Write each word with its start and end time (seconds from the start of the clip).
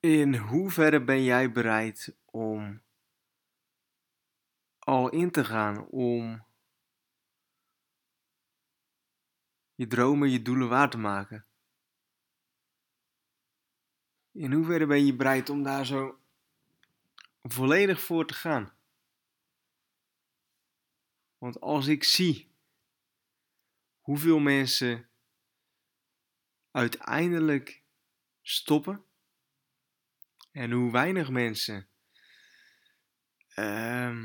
In 0.00 0.36
hoeverre 0.36 1.04
ben 1.04 1.22
jij 1.22 1.52
bereid 1.52 2.16
om 2.24 2.82
al 4.78 5.08
in 5.08 5.30
te 5.30 5.44
gaan 5.44 5.86
om 5.86 6.46
je 9.74 9.86
dromen, 9.86 10.30
je 10.30 10.42
doelen 10.42 10.68
waar 10.68 10.90
te 10.90 10.98
maken? 10.98 11.46
In 14.32 14.52
hoeverre 14.52 14.86
ben 14.86 15.06
je 15.06 15.14
bereid 15.14 15.50
om 15.50 15.62
daar 15.62 15.86
zo 15.86 16.20
volledig 17.42 18.00
voor 18.00 18.26
te 18.26 18.34
gaan? 18.34 18.76
Want 21.38 21.60
als 21.60 21.86
ik 21.86 22.04
zie 22.04 22.50
hoeveel 24.00 24.38
mensen 24.38 25.08
uiteindelijk 26.70 27.82
stoppen 28.42 29.06
en 30.52 30.70
hoe 30.70 30.92
weinig 30.92 31.30
mensen 31.30 31.88
uh, 33.58 34.22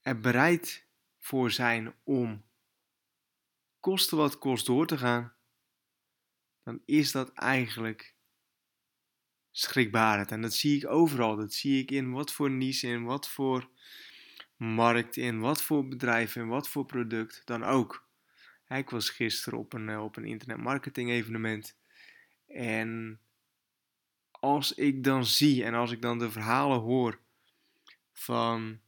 er 0.00 0.20
bereid 0.20 0.86
voor 1.18 1.50
zijn 1.50 1.94
om 2.02 2.44
kosten 3.80 4.16
wat 4.16 4.38
kost 4.38 4.66
door 4.66 4.86
te 4.86 4.98
gaan, 4.98 5.34
dan 6.62 6.82
is 6.84 7.12
dat 7.12 7.32
eigenlijk 7.32 8.14
schrikbarend. 9.50 10.30
En 10.30 10.40
dat 10.40 10.54
zie 10.54 10.76
ik 10.76 10.86
overal. 10.86 11.36
Dat 11.36 11.52
zie 11.52 11.82
ik 11.82 11.90
in 11.90 12.10
wat 12.10 12.32
voor 12.32 12.50
niche, 12.50 12.88
in 12.88 13.04
wat 13.04 13.28
voor 13.28 13.68
markt, 14.56 15.16
in 15.16 15.40
wat 15.40 15.62
voor 15.62 15.88
bedrijf, 15.88 16.36
in 16.36 16.48
wat 16.48 16.68
voor 16.68 16.86
product 16.86 17.42
dan 17.44 17.64
ook. 17.64 18.08
Ik 18.68 18.90
was 18.90 19.10
gisteren 19.10 19.58
op 19.58 19.72
een, 19.72 19.98
op 19.98 20.16
een 20.16 20.24
internetmarketing 20.24 21.10
evenement 21.10 21.76
en 22.46 23.20
als 24.44 24.74
ik 24.74 25.04
dan 25.04 25.26
zie 25.26 25.64
en 25.64 25.74
als 25.74 25.90
ik 25.90 26.02
dan 26.02 26.18
de 26.18 26.30
verhalen 26.30 26.80
hoor 26.80 27.20
van 28.12 28.80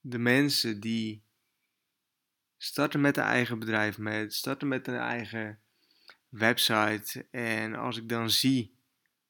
de 0.00 0.18
mensen 0.18 0.80
die 0.80 1.24
starten 2.56 3.00
met 3.00 3.16
een 3.16 3.24
eigen 3.24 3.58
bedrijf, 3.58 3.98
met, 3.98 4.34
starten 4.34 4.68
met 4.68 4.86
een 4.86 4.98
eigen 4.98 5.60
website. 6.28 7.26
En 7.30 7.74
als 7.74 7.96
ik 7.96 8.08
dan 8.08 8.30
zie 8.30 8.76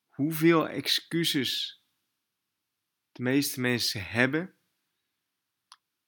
hoeveel 0.08 0.68
excuses 0.68 1.82
de 3.12 3.22
meeste 3.22 3.60
mensen 3.60 4.06
hebben, 4.06 4.54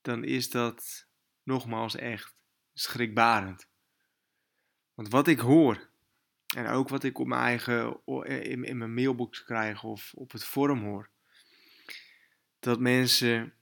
dan 0.02 0.24
is 0.24 0.50
dat 0.50 1.06
nogmaals 1.42 1.94
echt 1.94 2.34
schrikbarend. 2.74 3.68
Want 4.94 5.08
wat 5.08 5.28
ik 5.28 5.38
hoor 5.38 5.87
en 6.56 6.66
ook 6.66 6.88
wat 6.88 7.04
ik 7.04 7.18
op 7.18 7.26
mijn 7.26 7.40
eigen, 7.40 8.00
in, 8.24 8.64
in 8.64 8.78
mijn 8.78 8.94
mailbox 8.94 9.44
krijg 9.44 9.84
of 9.84 10.12
op 10.14 10.32
het 10.32 10.44
forum 10.44 10.82
hoor. 10.82 11.08
Dat 12.60 12.80
mensen 12.80 13.52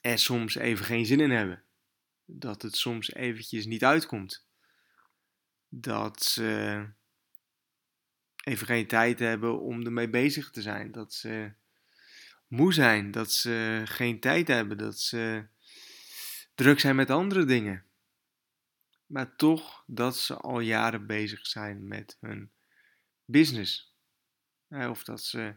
er 0.00 0.18
soms 0.18 0.54
even 0.54 0.84
geen 0.84 1.06
zin 1.06 1.20
in 1.20 1.30
hebben. 1.30 1.62
Dat 2.24 2.62
het 2.62 2.76
soms 2.76 3.12
eventjes 3.12 3.66
niet 3.66 3.84
uitkomt. 3.84 4.46
Dat 5.68 6.22
ze 6.22 6.84
even 8.44 8.66
geen 8.66 8.86
tijd 8.86 9.18
hebben 9.18 9.60
om 9.60 9.84
ermee 9.84 10.08
bezig 10.08 10.50
te 10.50 10.62
zijn. 10.62 10.92
Dat 10.92 11.14
ze 11.14 11.52
moe 12.46 12.72
zijn. 12.72 13.10
Dat 13.10 13.32
ze 13.32 13.82
geen 13.84 14.20
tijd 14.20 14.48
hebben. 14.48 14.78
Dat 14.78 14.98
ze 14.98 15.46
druk 16.54 16.80
zijn 16.80 16.96
met 16.96 17.10
andere 17.10 17.44
dingen 17.44 17.89
maar 19.10 19.36
toch 19.36 19.84
dat 19.86 20.16
ze 20.16 20.36
al 20.36 20.60
jaren 20.60 21.06
bezig 21.06 21.46
zijn 21.46 21.88
met 21.88 22.16
hun 22.20 22.52
business. 23.24 23.96
Of 24.68 25.04
dat 25.04 25.22
ze 25.22 25.56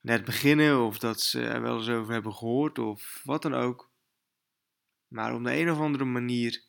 net 0.00 0.24
beginnen, 0.24 0.84
of 0.84 0.98
dat 0.98 1.20
ze 1.20 1.46
er 1.46 1.62
wel 1.62 1.76
eens 1.78 1.88
over 1.88 2.12
hebben 2.12 2.34
gehoord, 2.34 2.78
of 2.78 3.20
wat 3.24 3.42
dan 3.42 3.54
ook. 3.54 3.92
Maar 5.08 5.34
op 5.34 5.44
de 5.44 5.56
een 5.56 5.70
of 5.70 5.78
andere 5.78 6.04
manier 6.04 6.64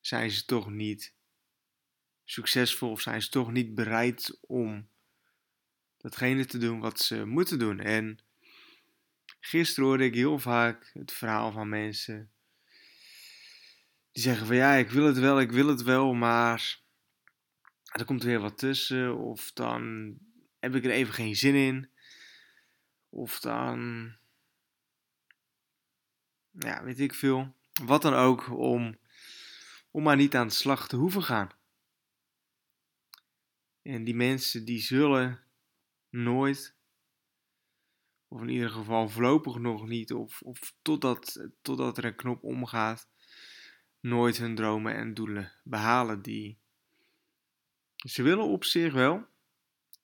zijn 0.00 0.30
ze 0.30 0.44
toch 0.44 0.70
niet 0.70 1.14
succesvol, 2.24 2.90
of 2.90 3.00
zijn 3.00 3.22
ze 3.22 3.28
toch 3.28 3.52
niet 3.52 3.74
bereid 3.74 4.38
om 4.40 4.90
datgene 5.96 6.44
te 6.44 6.58
doen 6.58 6.80
wat 6.80 7.00
ze 7.00 7.24
moeten 7.24 7.58
doen. 7.58 7.80
En 7.80 8.25
Gisteren 9.46 9.88
hoorde 9.88 10.04
ik 10.04 10.14
heel 10.14 10.38
vaak 10.38 10.90
het 10.92 11.12
verhaal 11.12 11.52
van 11.52 11.68
mensen 11.68 12.30
die 14.12 14.22
zeggen 14.22 14.46
van 14.46 14.56
ja, 14.56 14.72
ik 14.72 14.90
wil 14.90 15.06
het 15.06 15.18
wel, 15.18 15.40
ik 15.40 15.50
wil 15.50 15.68
het 15.68 15.82
wel, 15.82 16.14
maar 16.14 16.80
er 17.84 18.04
komt 18.04 18.22
weer 18.22 18.40
wat 18.40 18.58
tussen. 18.58 19.16
Of 19.16 19.52
dan 19.52 20.14
heb 20.58 20.74
ik 20.74 20.84
er 20.84 20.90
even 20.90 21.14
geen 21.14 21.36
zin 21.36 21.54
in. 21.54 21.90
Of 23.08 23.40
dan, 23.40 24.12
ja, 26.50 26.84
weet 26.84 27.00
ik 27.00 27.14
veel. 27.14 27.54
Wat 27.82 28.02
dan 28.02 28.14
ook, 28.14 28.50
om, 28.50 28.98
om 29.90 30.02
maar 30.02 30.16
niet 30.16 30.34
aan 30.36 30.48
de 30.48 30.54
slag 30.54 30.88
te 30.88 30.96
hoeven 30.96 31.22
gaan. 31.22 31.50
En 33.82 34.04
die 34.04 34.14
mensen 34.14 34.64
die 34.64 34.80
zullen 34.80 35.40
nooit 36.08 36.75
of 38.36 38.42
in 38.42 38.48
ieder 38.48 38.70
geval 38.70 39.08
voorlopig 39.08 39.58
nog 39.58 39.86
niet, 39.86 40.12
of, 40.12 40.42
of 40.42 40.74
totdat, 40.82 41.48
totdat 41.62 41.98
er 41.98 42.04
een 42.04 42.16
knop 42.16 42.42
omgaat, 42.42 43.08
nooit 44.00 44.36
hun 44.36 44.54
dromen 44.54 44.94
en 44.94 45.14
doelen 45.14 45.52
behalen. 45.64 46.22
Die 46.22 46.58
ze 47.96 48.22
willen 48.22 48.44
op 48.44 48.64
zich 48.64 48.92
wel, 48.92 49.26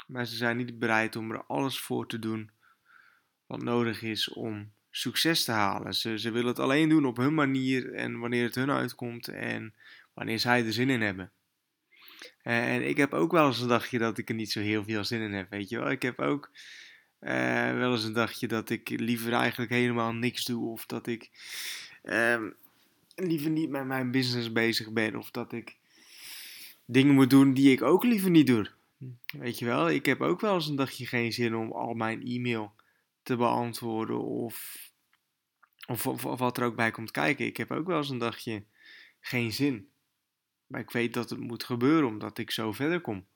maar 0.07 0.27
ze 0.27 0.37
zijn 0.37 0.57
niet 0.57 0.79
bereid 0.79 1.17
om 1.17 1.31
er 1.31 1.45
alles 1.45 1.81
voor 1.81 2.09
te 2.09 2.19
doen 2.19 2.51
wat 3.47 3.63
nodig 3.63 4.03
is 4.03 4.29
om 4.29 4.73
succes 4.91 5.45
te 5.45 5.53
halen. 5.53 5.95
Ze, 5.95 6.19
ze 6.19 6.31
willen 6.31 6.49
het 6.49 6.59
alleen 6.59 6.89
doen 6.89 7.07
op 7.07 7.17
hun 7.17 7.35
manier 7.35 7.95
en 7.95 8.19
wanneer 8.19 8.45
het 8.45 8.55
hun 8.55 8.71
uitkomt 8.71 9.29
en 9.29 9.75
wanneer 10.15 10.39
zij 10.39 10.67
er 10.67 10.73
zin 10.73 10.91
in 10.91 11.01
hebben. 11.01 11.33
En 12.43 12.89
ik 12.89 12.97
heb 12.97 13.13
ook 13.13 13.33
wel 13.33 13.47
eens 13.47 13.61
een 13.61 13.69
dagje 13.69 13.99
dat 13.99 14.19
ik 14.19 14.29
er 14.29 14.35
niet 14.35 14.53
zo 14.53 14.61
heel 14.61 14.85
veel 14.85 15.05
zin 15.05 15.21
in 15.21 15.33
heb, 15.33 15.51
weet 15.51 15.69
je 15.69 15.79
wel. 15.79 15.91
Ik 15.91 16.03
heb 16.03 16.21
ook 16.21 16.51
uh, 17.23 17.79
wel 17.79 17.93
eens 17.93 18.05
een 18.05 18.13
dagje 18.13 18.47
dat 18.47 18.71
ik 18.71 18.89
liever 18.89 19.33
eigenlijk 19.33 19.71
helemaal 19.71 20.13
niks 20.13 20.45
doe. 20.45 20.71
Of 20.71 20.87
dat 20.87 21.07
ik 21.07 21.31
uh, 22.05 22.43
liever 23.15 23.51
niet 23.51 23.71
met 23.71 23.87
mijn 23.87 24.11
business 24.11 24.53
bezig 24.53 24.93
ben. 24.93 25.17
Of 25.17 25.31
dat 25.31 25.53
ik 25.53 25.77
dingen 26.85 27.15
moet 27.15 27.31
doen 27.31 27.55
die 27.55 27.73
ik 27.73 27.83
ook 27.83 28.05
liever 28.05 28.31
niet 28.31 28.47
doe. 28.47 28.71
Weet 29.39 29.59
je 29.59 29.65
wel, 29.65 29.91
ik 29.91 30.07
heb 30.07 30.21
ook 30.21 30.41
wel 30.41 30.55
eens 30.55 30.69
een 30.69 30.77
dagje 30.77 31.07
geen 31.07 31.33
zin 31.33 31.55
om 31.55 31.73
al 31.73 31.95
mijn 31.95 32.23
e-mail 32.27 32.73
te 33.23 33.37
beantwoorden. 33.37 34.21
Of, 34.23 34.91
of, 35.87 36.07
of, 36.07 36.25
of 36.25 36.39
wat 36.39 36.57
er 36.57 36.65
ook 36.65 36.77
bij 36.77 36.91
komt 36.91 37.11
kijken. 37.11 37.47
Ik 37.47 37.57
heb 37.57 37.71
ook 37.71 37.87
wel 37.87 37.97
eens 37.97 38.11
een 38.11 38.19
dagje 38.19 38.65
geen 39.21 39.53
zin. 39.53 39.89
Maar 40.67 40.81
ik 40.81 40.91
weet 40.91 41.15
dat 41.15 41.31
het 41.31 41.41
moet 41.41 41.65
gebeuren 41.65 42.09
omdat 42.09 42.39
ik 42.39 42.51
zo 42.51 42.73
verder 42.73 43.01
kom. 43.01 43.27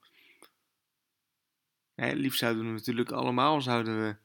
Liefst 1.97 2.39
zouden 2.39 2.65
we 2.67 2.73
natuurlijk 2.73 3.11
allemaal 3.11 3.61
zouden 3.61 4.03
we 4.03 4.17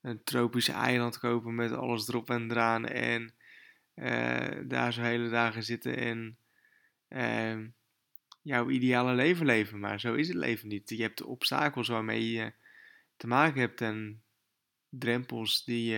een 0.00 0.24
tropisch 0.24 0.68
eiland 0.68 1.18
kopen 1.18 1.54
met 1.54 1.72
alles 1.72 2.08
erop 2.08 2.30
en 2.30 2.50
eraan. 2.50 2.86
En 2.86 3.34
uh, 3.94 4.68
daar 4.68 4.92
zo 4.92 5.02
hele 5.02 5.28
dagen 5.28 5.62
zitten 5.62 5.96
en 5.96 6.36
uh, 7.08 7.66
jouw 8.42 8.70
ideale 8.70 9.14
leven 9.14 9.46
leven. 9.46 9.78
Maar 9.78 10.00
zo 10.00 10.14
is 10.14 10.28
het 10.28 10.36
leven 10.36 10.68
niet. 10.68 10.88
Je 10.88 11.02
hebt 11.02 11.18
de 11.18 11.26
obstakels 11.26 11.88
waarmee 11.88 12.30
je 12.30 12.52
te 13.16 13.26
maken 13.26 13.60
hebt 13.60 13.80
en 13.80 14.22
drempels 14.88 15.64
die, 15.64 15.96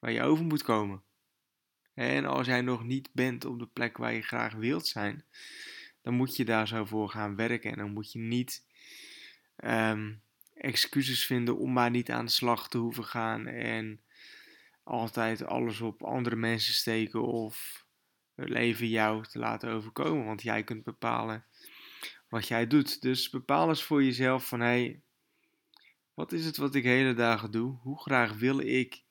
waar 0.00 0.12
je 0.12 0.22
over 0.22 0.44
moet 0.44 0.62
komen. 0.62 1.02
En 1.94 2.24
als 2.24 2.46
jij 2.46 2.60
nog 2.60 2.84
niet 2.84 3.10
bent 3.12 3.44
op 3.44 3.58
de 3.58 3.66
plek 3.66 3.96
waar 3.96 4.12
je 4.12 4.22
graag 4.22 4.54
wilt 4.54 4.86
zijn, 4.86 5.24
dan 6.02 6.14
moet 6.14 6.36
je 6.36 6.44
daar 6.44 6.68
zo 6.68 6.84
voor 6.84 7.08
gaan 7.08 7.36
werken. 7.36 7.70
En 7.70 7.78
dan 7.78 7.92
moet 7.92 8.12
je 8.12 8.18
niet 8.18 8.66
um, 9.56 10.22
excuses 10.54 11.26
vinden 11.26 11.58
om 11.58 11.72
maar 11.72 11.90
niet 11.90 12.10
aan 12.10 12.24
de 12.24 12.30
slag 12.30 12.68
te 12.68 12.78
hoeven 12.78 13.04
gaan 13.04 13.46
en 13.46 14.00
altijd 14.82 15.44
alles 15.44 15.80
op 15.80 16.02
andere 16.02 16.36
mensen 16.36 16.74
steken 16.74 17.22
of 17.22 17.86
het 18.34 18.48
leven 18.48 18.88
jou 18.88 19.24
te 19.24 19.38
laten 19.38 19.70
overkomen, 19.70 20.24
want 20.24 20.42
jij 20.42 20.64
kunt 20.64 20.84
bepalen 20.84 21.44
wat 22.28 22.48
jij 22.48 22.66
doet. 22.66 23.02
Dus 23.02 23.30
bepaal 23.30 23.68
eens 23.68 23.82
voor 23.82 24.04
jezelf 24.04 24.48
van 24.48 24.60
hé, 24.60 24.66
hey, 24.66 25.02
wat 26.14 26.32
is 26.32 26.44
het 26.44 26.56
wat 26.56 26.74
ik 26.74 26.84
hele 26.84 27.14
dagen 27.14 27.50
doe? 27.50 27.78
Hoe 27.82 28.00
graag 28.00 28.32
wil 28.32 28.58
ik 28.58 29.02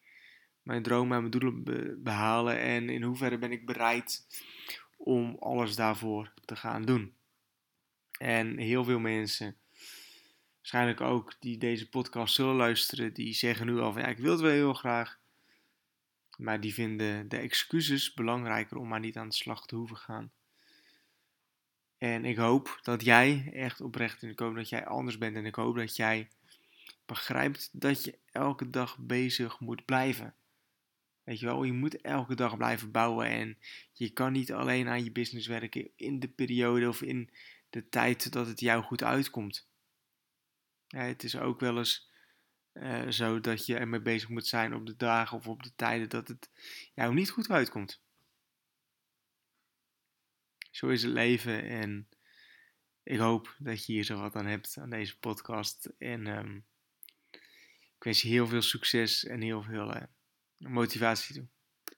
mijn 0.61 0.83
dromen 0.83 1.15
en 1.15 1.19
mijn 1.19 1.39
doelen 1.39 2.03
behalen 2.03 2.59
en 2.59 2.89
in 2.89 3.03
hoeverre 3.03 3.37
ben 3.37 3.51
ik 3.51 3.65
bereid 3.65 4.27
om 4.97 5.35
alles 5.39 5.75
daarvoor 5.75 6.33
te 6.45 6.55
gaan 6.55 6.85
doen? 6.85 7.15
En 8.19 8.57
heel 8.57 8.83
veel 8.83 8.99
mensen 8.99 9.57
waarschijnlijk 10.63 11.01
ook 11.01 11.35
die 11.39 11.57
deze 11.57 11.89
podcast 11.89 12.35
zullen 12.35 12.55
luisteren, 12.55 13.13
die 13.13 13.33
zeggen 13.33 13.65
nu 13.65 13.79
al 13.79 13.93
van 13.93 14.01
ja, 14.01 14.07
ik 14.07 14.17
wil 14.17 14.31
het 14.31 14.41
wel 14.41 14.51
heel 14.51 14.73
graag. 14.73 15.19
Maar 16.37 16.59
die 16.59 16.73
vinden 16.73 17.29
de 17.29 17.37
excuses 17.37 18.13
belangrijker 18.13 18.77
om 18.77 18.87
maar 18.87 18.99
niet 18.99 19.17
aan 19.17 19.27
de 19.27 19.35
slag 19.35 19.65
te 19.65 19.75
hoeven 19.75 19.97
gaan. 19.97 20.31
En 21.97 22.25
ik 22.25 22.37
hoop 22.37 22.79
dat 22.81 23.03
jij 23.03 23.49
echt 23.53 23.81
oprecht, 23.81 24.23
en 24.23 24.29
ik 24.29 24.39
hoop 24.39 24.55
dat 24.55 24.69
jij 24.69 24.85
anders 24.85 25.17
bent. 25.17 25.35
En 25.35 25.45
ik 25.45 25.55
hoop 25.55 25.75
dat 25.75 25.95
jij 25.95 26.27
begrijpt 27.05 27.69
dat 27.71 28.03
je 28.03 28.17
elke 28.31 28.69
dag 28.69 28.97
bezig 28.97 29.59
moet 29.59 29.85
blijven. 29.85 30.35
Weet 31.23 31.39
je 31.39 31.45
wel, 31.45 31.63
je 31.63 31.73
moet 31.73 32.01
elke 32.01 32.35
dag 32.35 32.57
blijven 32.57 32.91
bouwen 32.91 33.27
en 33.27 33.57
je 33.93 34.09
kan 34.09 34.31
niet 34.31 34.53
alleen 34.53 34.87
aan 34.87 35.03
je 35.03 35.11
business 35.11 35.47
werken 35.47 35.89
in 35.95 36.19
de 36.19 36.27
periode 36.27 36.87
of 36.87 37.01
in 37.01 37.29
de 37.69 37.89
tijd 37.89 38.31
dat 38.31 38.47
het 38.47 38.59
jou 38.59 38.83
goed 38.83 39.03
uitkomt. 39.03 39.71
Ja, 40.93 40.99
het 40.99 41.23
is 41.23 41.37
ook 41.37 41.59
wel 41.59 41.77
eens 41.77 42.09
uh, 42.73 43.09
zo 43.09 43.39
dat 43.39 43.65
je 43.65 43.77
ermee 43.77 44.01
bezig 44.01 44.29
moet 44.29 44.47
zijn 44.47 44.73
op 44.73 44.85
de 44.85 44.95
dagen 44.95 45.37
of 45.37 45.47
op 45.47 45.63
de 45.63 45.75
tijden 45.75 46.09
dat 46.09 46.27
het 46.27 46.49
jou 46.93 47.13
niet 47.13 47.29
goed 47.29 47.49
uitkomt. 47.49 48.01
Zo 50.71 50.87
is 50.87 51.03
het 51.03 51.11
leven 51.11 51.63
en 51.63 52.09
ik 53.03 53.19
hoop 53.19 53.55
dat 53.57 53.85
je 53.85 53.93
hier 53.93 54.03
zo 54.03 54.19
wat 54.19 54.35
aan 54.35 54.45
hebt 54.45 54.77
aan 54.77 54.89
deze 54.89 55.19
podcast. 55.19 55.85
En 55.97 56.27
um, 56.27 56.65
ik 57.95 58.03
wens 58.03 58.21
je 58.21 58.27
heel 58.27 58.47
veel 58.47 58.61
succes 58.61 59.25
en 59.25 59.41
heel 59.41 59.63
veel 59.63 59.95
uh, 59.95 60.03
motivatie 60.57 61.35
toe. 61.35 61.47